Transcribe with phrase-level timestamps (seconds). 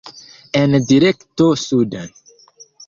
[0.61, 2.13] En direkto suden.